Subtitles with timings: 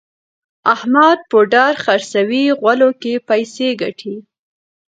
[0.73, 4.15] احمد پوډر خرڅوي غولو کې پیسې ګټي.